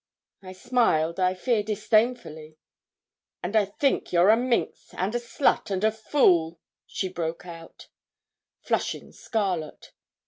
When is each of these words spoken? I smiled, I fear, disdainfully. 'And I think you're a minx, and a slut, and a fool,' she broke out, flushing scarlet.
I 0.41 0.53
smiled, 0.53 1.19
I 1.19 1.35
fear, 1.35 1.61
disdainfully. 1.61 2.57
'And 3.43 3.55
I 3.55 3.65
think 3.65 4.11
you're 4.11 4.31
a 4.31 4.35
minx, 4.35 4.95
and 4.95 5.13
a 5.13 5.19
slut, 5.19 5.69
and 5.69 5.83
a 5.83 5.91
fool,' 5.91 6.59
she 6.87 7.07
broke 7.07 7.45
out, 7.45 7.87
flushing 8.61 9.11
scarlet. 9.11 9.91